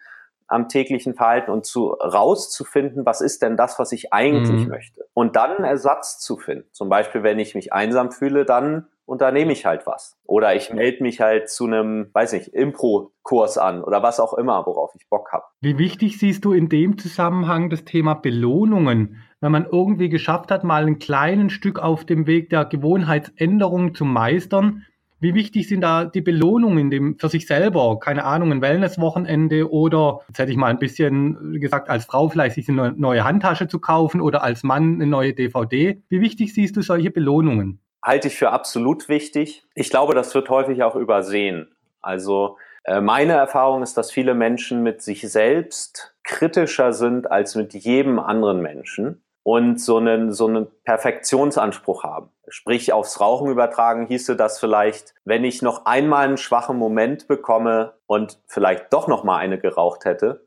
am 0.50 0.68
täglichen 0.68 1.14
Verhalten 1.14 1.52
und 1.52 1.64
zu 1.64 1.90
rauszufinden, 1.90 3.06
was 3.06 3.20
ist 3.20 3.40
denn 3.40 3.56
das, 3.56 3.78
was 3.78 3.92
ich 3.92 4.12
eigentlich 4.12 4.64
mhm. 4.64 4.68
möchte. 4.68 5.06
Und 5.14 5.37
dann 5.37 5.52
einen 5.52 5.64
Ersatz 5.64 6.18
zu 6.18 6.37
finden. 6.37 6.68
Zum 6.72 6.88
Beispiel, 6.88 7.22
wenn 7.22 7.38
ich 7.38 7.54
mich 7.54 7.72
einsam 7.72 8.10
fühle, 8.10 8.44
dann 8.44 8.88
unternehme 9.06 9.52
ich 9.52 9.64
halt 9.64 9.87
was. 9.87 10.18
Oder 10.25 10.54
ich 10.56 10.72
melde 10.72 11.02
mich 11.02 11.20
halt 11.20 11.49
zu 11.49 11.66
einem, 11.66 12.10
weiß 12.12 12.32
nicht, 12.32 12.49
Impro-Kurs 12.49 13.58
an 13.58 13.82
oder 13.82 14.02
was 14.02 14.18
auch 14.18 14.34
immer, 14.34 14.66
worauf 14.66 14.92
ich 14.96 15.08
Bock 15.08 15.32
habe. 15.32 15.44
Wie 15.60 15.78
wichtig 15.78 16.18
siehst 16.18 16.44
du 16.44 16.52
in 16.52 16.68
dem 16.68 16.99
Zusammenhang 16.99 17.70
das 17.70 17.84
Thema 17.84 18.14
Belohnungen? 18.14 19.22
Wenn 19.40 19.52
man 19.52 19.66
irgendwie 19.66 20.08
geschafft 20.08 20.50
hat, 20.50 20.64
mal 20.64 20.87
ein 20.87 20.99
kleines 20.99 21.52
Stück 21.52 21.78
auf 21.78 22.04
dem 22.04 22.26
Weg 22.26 22.50
der 22.50 22.64
Gewohnheitsänderung 22.64 23.94
zu 23.94 24.04
meistern, 24.04 24.84
wie 25.21 25.35
wichtig 25.35 25.69
sind 25.69 25.83
da 25.83 26.05
die 26.05 26.23
Belohnungen 26.23 26.91
dem, 26.91 27.19
für 27.19 27.29
sich 27.29 27.47
selber? 27.47 27.99
Keine 28.00 28.25
Ahnung, 28.25 28.53
ein 28.53 28.62
Wellnesswochenende 28.62 29.71
oder, 29.71 30.21
jetzt 30.29 30.39
hätte 30.39 30.50
ich 30.50 30.57
mal 30.57 30.69
ein 30.69 30.79
bisschen 30.79 31.61
gesagt, 31.61 31.91
als 31.91 32.07
Frau 32.07 32.29
vielleicht 32.29 32.55
sich 32.55 32.69
eine 32.69 32.93
neue 32.97 33.25
Handtasche 33.25 33.69
zu 33.69 33.79
kaufen 33.79 34.21
oder 34.21 34.43
als 34.43 34.62
Mann 34.62 34.95
eine 34.95 35.07
neue 35.07 35.35
DVD. 35.35 36.03
Wie 36.09 36.21
wichtig 36.21 36.55
siehst 36.55 36.77
du 36.77 36.83
solche 36.83 37.11
Belohnungen? 37.11 37.81
Halte 38.03 38.29
ich 38.29 38.37
für 38.37 38.50
absolut 38.50 39.09
wichtig. 39.09 39.65
Ich 39.75 39.91
glaube, 39.91 40.15
das 40.15 40.35
wird 40.35 40.49
häufig 40.49 40.83
auch 40.83 40.97
übersehen. 40.97 41.69
Also 42.00 42.57
äh, 42.85 43.03
meine 43.03 43.35
Erfahrung 43.35 43.83
ist, 43.83 43.99
dass 43.99 44.11
viele 44.11 44.35
Menschen 44.35 44.83
mit 44.83 45.03
sich 45.03 45.21
selbst 45.31 46.15
kritischer 46.23 46.95
sind 46.95 47.31
als 47.31 47.55
mit 47.57 47.75
jedem 47.75 48.19
anderen 48.19 48.62
Menschen 48.62 49.23
und 49.50 49.80
so 49.80 49.97
einen, 49.97 50.33
so 50.33 50.47
einen 50.47 50.69
Perfektionsanspruch 50.85 52.04
haben. 52.04 52.30
Sprich, 52.47 52.92
aufs 52.92 53.21
Rauchen 53.21 53.50
übertragen 53.50 54.07
hieße 54.07 54.37
das 54.37 54.61
vielleicht, 54.61 55.12
wenn 55.25 55.42
ich 55.42 55.61
noch 55.61 55.87
einmal 55.87 56.28
einen 56.28 56.37
schwachen 56.37 56.76
Moment 56.76 57.26
bekomme 57.26 57.95
und 58.07 58.38
vielleicht 58.47 58.92
doch 58.92 59.09
noch 59.09 59.25
mal 59.25 59.38
eine 59.38 59.59
geraucht 59.59 60.04
hätte, 60.04 60.47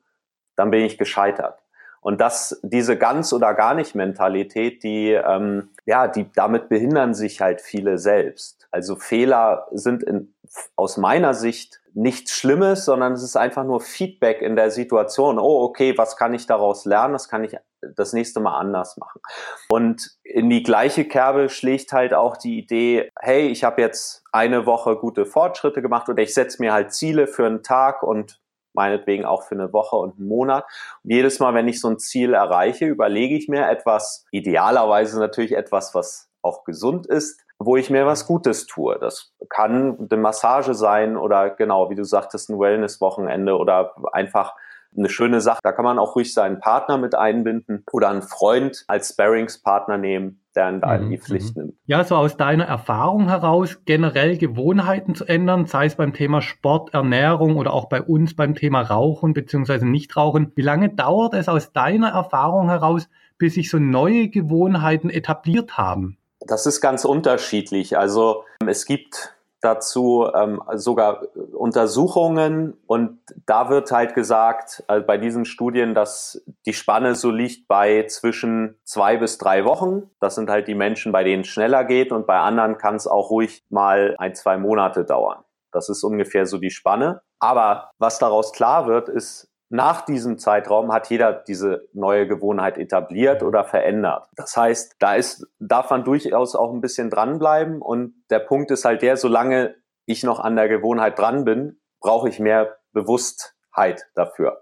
dann 0.55 0.71
bin 0.71 0.85
ich 0.85 0.97
gescheitert. 0.97 1.59
Und 1.99 2.21
das, 2.21 2.61
diese 2.63 2.97
ganz 2.97 3.33
oder 3.33 3.53
gar 3.53 3.73
nicht 3.73 3.93
Mentalität, 3.93 4.83
die, 4.83 5.11
ähm, 5.11 5.71
ja, 5.85 6.07
die 6.07 6.31
damit 6.33 6.69
behindern 6.69 7.13
sich 7.13 7.41
halt 7.41 7.59
viele 7.59 7.97
selbst. 7.97 8.69
Also 8.71 8.95
Fehler 8.95 9.67
sind 9.71 10.01
in, 10.03 10.33
aus 10.77 10.95
meiner 10.95 11.33
Sicht 11.33 11.81
nichts 11.93 12.31
Schlimmes, 12.31 12.85
sondern 12.85 13.11
es 13.11 13.23
ist 13.23 13.35
einfach 13.35 13.65
nur 13.65 13.81
Feedback 13.81 14.41
in 14.41 14.55
der 14.55 14.71
Situation. 14.71 15.39
Oh, 15.39 15.61
okay, 15.63 15.97
was 15.97 16.15
kann 16.15 16.33
ich 16.33 16.47
daraus 16.47 16.85
lernen? 16.85 17.11
Das 17.11 17.27
kann 17.27 17.43
ich 17.43 17.57
das 17.95 18.13
nächste 18.13 18.39
Mal 18.39 18.57
anders 18.57 18.97
machen. 18.97 19.21
Und 19.69 20.11
in 20.23 20.49
die 20.49 20.63
gleiche 20.63 21.05
Kerbe 21.05 21.49
schlägt 21.49 21.91
halt 21.91 22.13
auch 22.13 22.37
die 22.37 22.57
Idee, 22.59 23.09
hey, 23.19 23.47
ich 23.47 23.63
habe 23.63 23.81
jetzt 23.81 24.23
eine 24.31 24.65
Woche 24.65 24.95
gute 24.95 25.25
Fortschritte 25.25 25.81
gemacht 25.81 26.09
oder 26.09 26.23
ich 26.23 26.33
setze 26.33 26.61
mir 26.61 26.73
halt 26.73 26.93
Ziele 26.93 27.27
für 27.27 27.45
einen 27.45 27.63
Tag 27.63 28.03
und 28.03 28.39
meinetwegen 28.73 29.25
auch 29.25 29.43
für 29.43 29.55
eine 29.55 29.71
Woche 29.71 29.95
und 29.95 30.17
einen 30.17 30.27
Monat. 30.27 30.65
Und 31.03 31.11
jedes 31.11 31.39
Mal, 31.39 31.53
wenn 31.53 31.67
ich 31.67 31.79
so 31.79 31.89
ein 31.89 31.99
Ziel 31.99 32.33
erreiche, 32.33 32.85
überlege 32.85 33.35
ich 33.35 33.47
mir 33.47 33.69
etwas, 33.69 34.25
idealerweise 34.31 35.19
natürlich 35.19 35.55
etwas, 35.55 35.93
was 35.93 36.29
auch 36.41 36.63
gesund 36.63 37.05
ist, 37.05 37.39
wo 37.59 37.77
ich 37.77 37.89
mir 37.89 38.05
was 38.05 38.25
Gutes 38.25 38.65
tue. 38.65 38.97
Das 38.99 39.31
kann 39.49 40.07
eine 40.09 40.21
Massage 40.21 40.73
sein 40.73 41.17
oder 41.17 41.51
genau, 41.51 41.89
wie 41.89 41.95
du 41.95 42.03
sagtest, 42.03 42.49
ein 42.49 42.59
Wellness-Wochenende 42.59 43.57
oder 43.57 43.93
einfach 44.11 44.55
eine 44.97 45.09
schöne 45.09 45.41
Sache. 45.41 45.59
Da 45.63 45.71
kann 45.71 45.85
man 45.85 45.99
auch 45.99 46.15
ruhig 46.15 46.33
seinen 46.33 46.59
Partner 46.59 46.97
mit 46.97 47.15
einbinden 47.15 47.83
oder 47.91 48.09
einen 48.09 48.21
Freund 48.21 48.83
als 48.87 49.09
Sparringspartner 49.09 49.97
nehmen, 49.97 50.41
der 50.55 50.65
einen 50.65 50.81
da 50.81 50.95
in 50.95 51.09
die 51.09 51.17
mhm, 51.17 51.21
Pflicht 51.21 51.55
mhm. 51.55 51.63
nimmt. 51.63 51.75
Ja, 51.85 52.03
so 52.03 52.15
aus 52.15 52.37
deiner 52.37 52.65
Erfahrung 52.65 53.29
heraus, 53.29 53.79
generell 53.85 54.37
Gewohnheiten 54.37 55.15
zu 55.15 55.25
ändern, 55.25 55.65
sei 55.65 55.85
es 55.85 55.95
beim 55.95 56.13
Thema 56.13 56.41
Sport, 56.41 56.93
Ernährung 56.93 57.57
oder 57.57 57.73
auch 57.73 57.89
bei 57.89 58.01
uns 58.01 58.35
beim 58.35 58.55
Thema 58.55 58.81
Rauchen 58.81 59.33
bzw. 59.33 59.85
Nichtrauchen. 59.85 60.51
Wie 60.55 60.61
lange 60.61 60.89
dauert 60.89 61.33
es 61.33 61.49
aus 61.49 61.73
deiner 61.73 62.09
Erfahrung 62.09 62.69
heraus, 62.69 63.09
bis 63.37 63.55
sich 63.55 63.69
so 63.69 63.79
neue 63.79 64.29
Gewohnheiten 64.29 65.09
etabliert 65.09 65.77
haben? 65.77 66.17
Das 66.47 66.65
ist 66.65 66.81
ganz 66.81 67.05
unterschiedlich. 67.05 67.97
Also 67.97 68.43
es 68.67 68.85
gibt 68.85 69.35
dazu 69.63 70.27
ähm, 70.35 70.61
sogar 70.73 71.23
Untersuchungen 71.53 72.77
und 72.85 73.19
da 73.45 73.69
wird 73.69 73.91
halt 73.91 74.13
gesagt, 74.13 74.83
also 74.87 75.05
bei 75.05 75.17
diesen 75.17 75.45
Studien, 75.45 75.95
dass 75.95 76.43
die 76.65 76.73
Spanne 76.73 77.15
so 77.15 77.31
liegt 77.31 77.67
bei 77.67 78.05
zwischen 78.07 78.77
zwei 78.83 79.17
bis 79.17 79.37
drei 79.37 79.63
Wochen. 79.63 80.09
Das 80.19 80.35
sind 80.35 80.49
halt 80.49 80.67
die 80.67 80.75
Menschen, 80.75 81.13
bei 81.13 81.23
denen 81.23 81.41
es 81.41 81.47
schneller 81.47 81.85
geht 81.85 82.11
und 82.11 82.27
bei 82.27 82.39
anderen 82.39 82.77
kann 82.77 82.95
es 82.95 83.07
auch 83.07 83.29
ruhig 83.29 83.63
mal 83.69 84.15
ein, 84.17 84.35
zwei 84.35 84.57
Monate 84.57 85.05
dauern. 85.05 85.43
Das 85.71 85.89
ist 85.89 86.03
ungefähr 86.03 86.45
so 86.45 86.57
die 86.57 86.69
Spanne. 86.69 87.21
Aber 87.39 87.91
was 87.99 88.19
daraus 88.19 88.51
klar 88.51 88.87
wird, 88.87 89.09
ist, 89.09 89.52
nach 89.73 90.05
diesem 90.05 90.37
Zeitraum 90.37 90.93
hat 90.93 91.09
jeder 91.09 91.33
diese 91.33 91.89
neue 91.93 92.27
Gewohnheit 92.27 92.77
etabliert 92.77 93.41
oder 93.41 93.63
verändert. 93.63 94.27
Das 94.35 94.55
heißt, 94.55 94.97
da 94.99 95.15
ist, 95.15 95.47
darf 95.57 95.89
man 95.89 96.03
durchaus 96.03 96.53
auch 96.53 96.71
ein 96.71 96.79
bisschen 96.79 97.09
dranbleiben. 97.09 97.81
Und 97.81 98.13
der 98.29 98.37
Punkt 98.37 98.69
ist 98.69 98.85
halt 98.85 99.01
der, 99.01 99.17
solange 99.17 99.73
ich 100.05 100.23
noch 100.23 100.39
an 100.39 100.55
der 100.55 100.69
Gewohnheit 100.69 101.17
dran 101.17 101.43
bin, 101.43 101.79
brauche 102.01 102.29
ich 102.29 102.39
mehr 102.39 102.75
Bewusstheit 102.91 104.03
dafür. 104.13 104.61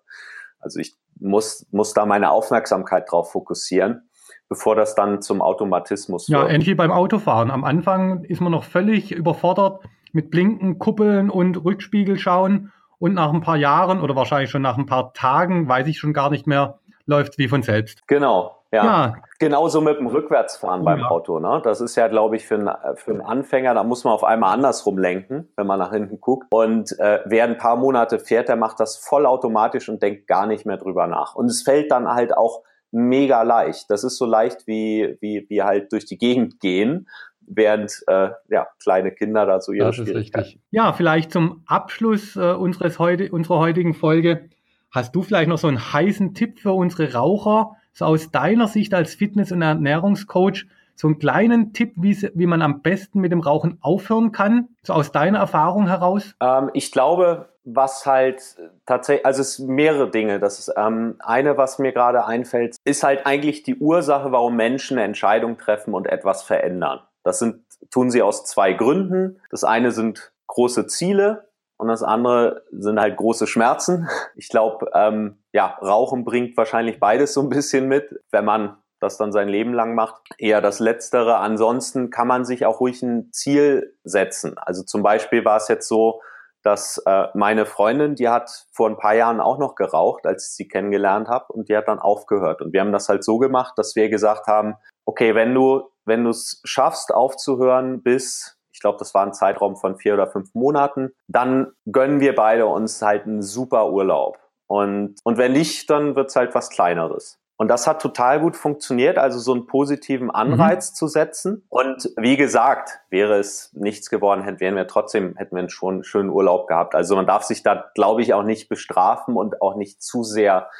Also 0.59 0.79
ich 0.79 0.95
muss, 1.19 1.67
muss 1.71 1.93
da 1.93 2.05
meine 2.05 2.31
Aufmerksamkeit 2.31 3.11
drauf 3.11 3.33
fokussieren, 3.33 4.09
bevor 4.47 4.77
das 4.77 4.95
dann 4.95 5.21
zum 5.21 5.41
Automatismus 5.41 6.29
wird. 6.29 6.41
Ja, 6.41 6.47
ähnlich 6.47 6.69
wie 6.69 6.75
beim 6.75 6.91
Autofahren. 6.91 7.51
Am 7.51 7.65
Anfang 7.65 8.23
ist 8.23 8.39
man 8.39 8.53
noch 8.53 8.63
völlig 8.63 9.11
überfordert 9.11 9.83
mit 10.13 10.31
Blinken, 10.31 10.79
Kuppeln 10.79 11.29
und 11.29 11.65
Rückspiegel 11.65 12.17
schauen 12.17 12.71
und 13.01 13.15
nach 13.15 13.33
ein 13.33 13.41
paar 13.41 13.57
Jahren 13.57 13.99
oder 13.99 14.15
wahrscheinlich 14.15 14.51
schon 14.51 14.61
nach 14.61 14.77
ein 14.77 14.85
paar 14.85 15.11
Tagen, 15.13 15.67
weiß 15.67 15.87
ich 15.87 15.97
schon 15.97 16.13
gar 16.13 16.29
nicht 16.29 16.45
mehr, 16.45 16.77
läuft 17.07 17.39
wie 17.39 17.47
von 17.47 17.63
selbst. 17.63 18.07
Genau. 18.07 18.55
Ja. 18.71 18.85
ja. 18.85 19.13
Genauso 19.39 19.81
mit 19.81 19.97
dem 19.97 20.05
Rückwärtsfahren 20.05 20.85
beim 20.85 20.99
ja. 20.99 21.07
Auto. 21.07 21.39
Ne? 21.39 21.61
Das 21.63 21.81
ist 21.81 21.95
ja, 21.95 22.07
glaube 22.07 22.35
ich, 22.35 22.45
für 22.45 22.55
einen, 22.55 22.69
für 22.95 23.11
einen 23.11 23.21
Anfänger, 23.21 23.73
da 23.73 23.83
muss 23.83 24.03
man 24.03 24.13
auf 24.13 24.23
einmal 24.23 24.53
andersrum 24.53 24.99
lenken, 24.99 25.49
wenn 25.57 25.65
man 25.65 25.79
nach 25.79 25.91
hinten 25.91 26.21
guckt. 26.21 26.45
Und 26.51 26.97
äh, 26.99 27.21
wer 27.25 27.45
ein 27.45 27.57
paar 27.57 27.75
Monate 27.75 28.19
fährt, 28.19 28.49
der 28.49 28.55
macht 28.55 28.79
das 28.79 28.97
vollautomatisch 28.97 29.89
und 29.89 30.03
denkt 30.03 30.27
gar 30.27 30.45
nicht 30.45 30.67
mehr 30.67 30.77
drüber 30.77 31.07
nach. 31.07 31.33
Und 31.33 31.47
es 31.47 31.63
fällt 31.63 31.91
dann 31.91 32.07
halt 32.07 32.37
auch 32.37 32.61
mega 32.91 33.41
leicht. 33.41 33.89
Das 33.89 34.03
ist 34.03 34.17
so 34.17 34.25
leicht 34.25 34.67
wie, 34.67 35.17
wie, 35.21 35.47
wie 35.49 35.63
halt 35.63 35.91
durch 35.91 36.05
die 36.05 36.19
Gegend 36.19 36.59
gehen 36.59 37.07
während 37.53 38.03
äh, 38.07 38.29
ja, 38.49 38.67
kleine 38.81 39.11
Kinder 39.11 39.45
da 39.45 39.59
so 39.59 39.71
ihre 39.71 39.87
das 39.87 39.95
Schwierigkeiten. 39.95 40.39
Ist 40.39 40.53
richtig. 40.53 40.61
Ja, 40.71 40.93
vielleicht 40.93 41.31
zum 41.31 41.63
Abschluss 41.65 42.35
äh, 42.35 42.53
unseres 42.53 42.99
heute, 42.99 43.31
unserer 43.31 43.59
heutigen 43.59 43.93
Folge. 43.93 44.49
Hast 44.91 45.15
du 45.15 45.21
vielleicht 45.21 45.49
noch 45.49 45.57
so 45.57 45.67
einen 45.67 45.93
heißen 45.93 46.33
Tipp 46.33 46.59
für 46.59 46.73
unsere 46.73 47.13
Raucher, 47.13 47.75
so 47.93 48.05
aus 48.05 48.31
deiner 48.31 48.67
Sicht 48.67 48.93
als 48.93 49.15
Fitness- 49.15 49.51
und 49.51 49.61
Ernährungscoach, 49.61 50.65
so 50.95 51.07
einen 51.07 51.19
kleinen 51.19 51.73
Tipp, 51.73 51.93
wie, 51.95 52.15
wie 52.35 52.45
man 52.45 52.61
am 52.61 52.81
besten 52.81 53.21
mit 53.21 53.31
dem 53.31 53.39
Rauchen 53.39 53.77
aufhören 53.81 54.31
kann, 54.31 54.69
so 54.83 54.93
aus 54.93 55.11
deiner 55.11 55.39
Erfahrung 55.39 55.87
heraus? 55.87 56.35
Ähm, 56.41 56.69
ich 56.73 56.91
glaube, 56.91 57.49
was 57.63 58.05
halt 58.05 58.41
tatsächlich, 58.85 59.25
also 59.25 59.41
es 59.41 59.55
sind 59.55 59.69
mehrere 59.69 60.09
Dinge. 60.09 60.39
Das 60.39 60.59
ist 60.59 60.73
ähm, 60.75 61.15
eine, 61.19 61.57
was 61.57 61.79
mir 61.79 61.91
gerade 61.91 62.25
einfällt, 62.25 62.75
ist 62.83 63.03
halt 63.03 63.25
eigentlich 63.25 63.63
die 63.63 63.77
Ursache, 63.77 64.31
warum 64.31 64.55
Menschen 64.55 64.97
eine 64.97 65.05
Entscheidung 65.05 65.57
treffen 65.57 65.93
und 65.93 66.07
etwas 66.07 66.43
verändern. 66.43 67.01
Das 67.23 67.39
sind, 67.39 67.63
tun 67.91 68.09
sie 68.09 68.21
aus 68.21 68.45
zwei 68.45 68.73
Gründen. 68.73 69.39
Das 69.49 69.63
eine 69.63 69.91
sind 69.91 70.31
große 70.47 70.87
Ziele 70.87 71.47
und 71.77 71.87
das 71.87 72.03
andere 72.03 72.63
sind 72.71 72.99
halt 72.99 73.17
große 73.17 73.47
Schmerzen. 73.47 74.09
Ich 74.35 74.49
glaube, 74.49 74.89
ähm, 74.93 75.37
ja, 75.51 75.77
Rauchen 75.81 76.25
bringt 76.25 76.57
wahrscheinlich 76.57 76.99
beides 76.99 77.33
so 77.33 77.41
ein 77.41 77.49
bisschen 77.49 77.87
mit. 77.87 78.21
Wenn 78.31 78.45
man 78.45 78.77
das 79.01 79.17
dann 79.17 79.31
sein 79.31 79.49
Leben 79.49 79.73
lang 79.73 79.95
macht. 79.95 80.21
Eher 80.37 80.61
das 80.61 80.79
Letztere. 80.79 81.37
Ansonsten 81.37 82.11
kann 82.11 82.27
man 82.27 82.45
sich 82.45 82.65
auch 82.65 82.79
ruhig 82.79 83.01
ein 83.01 83.31
Ziel 83.33 83.97
setzen. 84.03 84.57
Also 84.57 84.83
zum 84.83 85.03
Beispiel 85.03 85.43
war 85.43 85.57
es 85.57 85.67
jetzt 85.67 85.87
so, 85.87 86.21
dass 86.61 86.99
äh, 87.07 87.25
meine 87.33 87.65
Freundin, 87.65 88.13
die 88.13 88.29
hat 88.29 88.67
vor 88.71 88.87
ein 88.87 88.97
paar 88.97 89.15
Jahren 89.15 89.41
auch 89.41 89.57
noch 89.57 89.73
geraucht, 89.73 90.27
als 90.27 90.49
ich 90.49 90.55
sie 90.55 90.67
kennengelernt 90.67 91.27
habe, 91.27 91.51
und 91.51 91.69
die 91.69 91.75
hat 91.75 91.87
dann 91.87 91.97
aufgehört. 91.97 92.61
Und 92.61 92.71
wir 92.71 92.81
haben 92.81 92.91
das 92.91 93.09
halt 93.09 93.23
so 93.23 93.39
gemacht, 93.39 93.73
dass 93.77 93.95
wir 93.95 94.09
gesagt 94.09 94.45
haben, 94.45 94.75
okay, 95.05 95.33
wenn 95.33 95.55
du 95.55 95.89
wenn 96.05 96.23
du 96.23 96.29
es 96.29 96.61
schaffst, 96.63 97.13
aufzuhören 97.13 98.01
bis 98.03 98.57
ich 98.73 98.79
glaube, 98.79 98.97
das 98.97 99.13
war 99.13 99.23
ein 99.23 99.33
Zeitraum 99.33 99.75
von 99.75 99.95
vier 99.95 100.15
oder 100.15 100.25
fünf 100.25 100.55
Monaten, 100.55 101.11
dann 101.27 101.71
gönnen 101.91 102.19
wir 102.19 102.33
beide 102.33 102.65
uns 102.65 102.99
halt 103.01 103.27
einen 103.27 103.43
super 103.43 103.91
Urlaub. 103.91 104.39
Und, 104.65 105.19
und 105.23 105.37
wenn 105.37 105.51
nicht, 105.51 105.89
dann 105.89 106.15
wird's 106.15 106.35
halt 106.35 106.55
was 106.55 106.69
Kleineres. 106.69 107.37
Und 107.57 107.67
das 107.67 107.85
hat 107.85 108.01
total 108.01 108.39
gut 108.39 108.55
funktioniert, 108.55 109.19
also 109.19 109.37
so 109.37 109.53
einen 109.53 109.67
positiven 109.67 110.31
Anreiz 110.31 110.91
mhm. 110.91 110.95
zu 110.95 111.07
setzen. 111.07 111.63
Und 111.69 112.11
wie 112.17 112.37
gesagt, 112.37 113.01
wäre 113.11 113.37
es 113.37 113.71
nichts 113.73 114.09
geworden, 114.09 114.41
hätten 114.41 114.75
wir 114.75 114.87
trotzdem, 114.87 115.35
hätten 115.35 115.55
wir 115.55 115.69
schon 115.69 115.95
einen 115.95 116.03
schönen 116.03 116.31
Urlaub 116.31 116.65
gehabt. 116.65 116.95
Also 116.95 117.15
man 117.15 117.27
darf 117.27 117.43
sich 117.43 117.61
da, 117.61 117.91
glaube 117.93 118.23
ich, 118.23 118.33
auch 118.33 118.41
nicht 118.41 118.67
bestrafen 118.67 119.35
und 119.35 119.61
auch 119.61 119.75
nicht 119.75 120.01
zu 120.01 120.23
sehr 120.23 120.71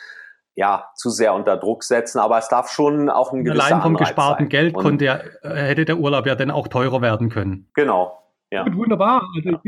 ja, 0.56 0.90
zu 0.96 1.10
sehr 1.10 1.34
unter 1.34 1.58
Druck 1.58 1.84
setzen, 1.84 2.20
aber 2.20 2.38
es 2.38 2.48
darf 2.48 2.70
schon 2.70 3.10
auch 3.10 3.32
ein 3.32 3.44
gewisser 3.44 3.66
Allein 3.66 3.82
vom 3.82 3.96
Anreiz 3.96 4.10
gesparten 4.10 4.44
sein. 4.46 4.50
Geld 4.50 4.74
konnte 4.74 5.06
er, 5.06 5.24
äh, 5.44 5.70
hätte 5.70 5.86
der 5.86 5.98
Urlaub 5.98 6.26
ja 6.26 6.36
dann 6.36 6.52
auch 6.52 6.68
teurer 6.68 7.02
werden 7.02 7.30
können. 7.30 7.70
Genau, 7.74 8.22
ja. 8.52 8.64
Gut, 8.64 8.76
wunderbar. 8.76 9.24
Also, 9.36 9.50
ja. 9.50 9.62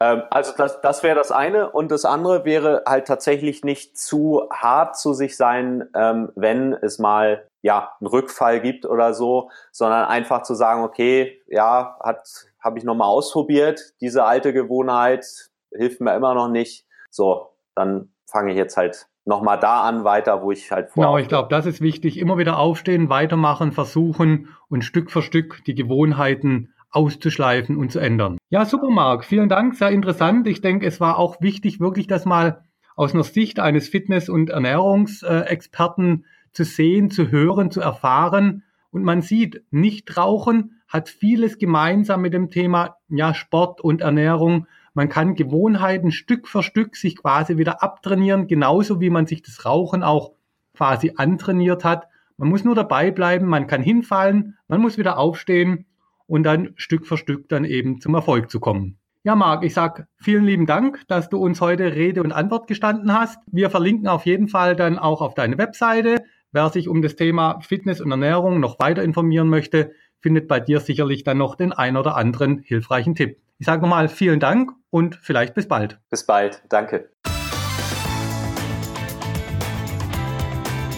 ähm, 0.00 0.22
also 0.30 0.52
das, 0.56 0.80
das 0.80 1.02
wäre 1.02 1.16
das 1.16 1.32
eine 1.32 1.70
und 1.70 1.90
das 1.90 2.04
andere 2.04 2.44
wäre 2.44 2.84
halt 2.86 3.06
tatsächlich 3.06 3.64
nicht 3.64 3.98
zu 3.98 4.48
hart 4.52 4.96
zu 4.96 5.12
sich 5.12 5.36
sein, 5.36 5.88
ähm, 5.94 6.30
wenn 6.36 6.72
es 6.72 6.98
mal 6.98 7.46
ja 7.62 7.92
einen 8.00 8.06
Rückfall 8.06 8.60
gibt 8.60 8.86
oder 8.86 9.12
so, 9.12 9.50
sondern 9.72 10.06
einfach 10.06 10.42
zu 10.42 10.54
sagen, 10.54 10.84
okay, 10.84 11.42
ja, 11.48 11.98
hat 12.00 12.50
habe 12.62 12.78
ich 12.78 12.84
nochmal 12.84 13.08
ausprobiert, 13.08 13.94
diese 14.00 14.24
alte 14.24 14.52
Gewohnheit 14.52 15.50
hilft 15.72 16.00
mir 16.00 16.14
immer 16.14 16.34
noch 16.34 16.48
nicht. 16.48 16.86
So, 17.10 17.54
dann 17.74 18.12
fange 18.30 18.52
ich 18.52 18.56
jetzt 18.56 18.76
halt 18.76 19.06
nochmal 19.30 19.58
da 19.58 19.82
an 19.82 20.04
weiter, 20.04 20.42
wo 20.42 20.52
ich 20.52 20.70
halt 20.70 20.90
vorher. 20.90 21.12
Genau, 21.12 21.18
ich 21.18 21.28
glaube, 21.28 21.48
das 21.48 21.64
ist 21.64 21.80
wichtig. 21.80 22.18
Immer 22.18 22.36
wieder 22.36 22.58
aufstehen, 22.58 23.08
weitermachen, 23.08 23.72
versuchen 23.72 24.48
und 24.68 24.84
Stück 24.84 25.10
für 25.10 25.22
Stück 25.22 25.64
die 25.64 25.74
Gewohnheiten 25.74 26.74
auszuschleifen 26.90 27.76
und 27.76 27.92
zu 27.92 28.00
ändern. 28.00 28.36
Ja, 28.50 28.64
super, 28.66 28.90
Marc. 28.90 29.24
Vielen 29.24 29.48
Dank. 29.48 29.76
Sehr 29.76 29.90
interessant. 29.90 30.46
Ich 30.48 30.60
denke, 30.60 30.86
es 30.86 31.00
war 31.00 31.18
auch 31.18 31.40
wichtig, 31.40 31.80
wirklich 31.80 32.08
das 32.08 32.26
mal 32.26 32.64
aus 32.96 33.14
einer 33.14 33.22
Sicht 33.22 33.60
eines 33.60 33.88
Fitness- 33.88 34.28
und 34.28 34.50
Ernährungsexperten 34.50 36.26
zu 36.52 36.64
sehen, 36.64 37.10
zu 37.10 37.30
hören, 37.30 37.70
zu 37.70 37.80
erfahren. 37.80 38.64
Und 38.90 39.04
man 39.04 39.22
sieht, 39.22 39.62
Nichtrauchen 39.70 40.82
hat 40.88 41.08
vieles 41.08 41.58
gemeinsam 41.58 42.20
mit 42.20 42.34
dem 42.34 42.50
Thema 42.50 42.96
ja, 43.08 43.32
Sport 43.32 43.80
und 43.80 44.00
Ernährung. 44.00 44.66
Man 45.00 45.08
kann 45.08 45.34
Gewohnheiten 45.34 46.12
Stück 46.12 46.46
für 46.46 46.62
Stück 46.62 46.94
sich 46.94 47.16
quasi 47.16 47.56
wieder 47.56 47.82
abtrainieren, 47.82 48.48
genauso 48.48 49.00
wie 49.00 49.08
man 49.08 49.24
sich 49.24 49.40
das 49.40 49.64
Rauchen 49.64 50.02
auch 50.02 50.32
quasi 50.74 51.14
antrainiert 51.16 51.84
hat. 51.84 52.06
Man 52.36 52.50
muss 52.50 52.64
nur 52.64 52.74
dabei 52.74 53.10
bleiben, 53.10 53.46
man 53.46 53.66
kann 53.66 53.82
hinfallen, 53.82 54.58
man 54.68 54.82
muss 54.82 54.98
wieder 54.98 55.16
aufstehen 55.16 55.86
und 56.26 56.42
dann 56.42 56.74
Stück 56.76 57.06
für 57.06 57.16
Stück 57.16 57.48
dann 57.48 57.64
eben 57.64 58.02
zum 58.02 58.14
Erfolg 58.14 58.50
zu 58.50 58.60
kommen. 58.60 58.98
Ja, 59.22 59.34
Marc, 59.34 59.64
ich 59.64 59.72
sag 59.72 60.06
vielen 60.18 60.44
lieben 60.44 60.66
Dank, 60.66 61.08
dass 61.08 61.30
du 61.30 61.38
uns 61.38 61.62
heute 61.62 61.94
Rede 61.94 62.22
und 62.22 62.32
Antwort 62.32 62.66
gestanden 62.66 63.14
hast. 63.14 63.38
Wir 63.50 63.70
verlinken 63.70 64.06
auf 64.06 64.26
jeden 64.26 64.48
Fall 64.48 64.76
dann 64.76 64.98
auch 64.98 65.22
auf 65.22 65.32
deine 65.32 65.56
Webseite. 65.56 66.16
Wer 66.52 66.68
sich 66.68 66.88
um 66.88 67.00
das 67.00 67.16
Thema 67.16 67.60
Fitness 67.62 68.02
und 68.02 68.10
Ernährung 68.10 68.60
noch 68.60 68.78
weiter 68.78 69.02
informieren 69.02 69.48
möchte, 69.48 69.92
findet 70.20 70.46
bei 70.46 70.60
dir 70.60 70.78
sicherlich 70.78 71.24
dann 71.24 71.38
noch 71.38 71.54
den 71.54 71.72
ein 71.72 71.96
oder 71.96 72.16
anderen 72.16 72.58
hilfreichen 72.58 73.14
Tipp. 73.14 73.38
Ich 73.60 73.66
sage 73.66 73.82
nochmal 73.82 74.08
vielen 74.08 74.40
Dank 74.40 74.72
und 74.88 75.16
vielleicht 75.16 75.52
bis 75.52 75.68
bald. 75.68 75.98
Bis 76.08 76.24
bald, 76.24 76.62
danke. 76.70 77.10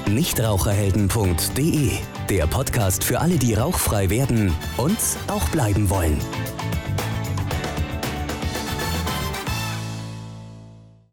Nichtraucherhelden.de, 0.08 1.90
der 2.30 2.46
Podcast 2.46 3.02
für 3.02 3.18
alle, 3.18 3.34
die 3.34 3.54
rauchfrei 3.54 4.10
werden 4.10 4.54
und 4.76 4.96
auch 5.26 5.48
bleiben 5.48 5.90
wollen. 5.90 6.20